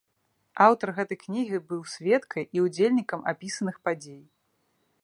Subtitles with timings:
[0.67, 4.23] Аўтар гэтай кнігі быў сведкай і ўдзельнікам апісаных падзей.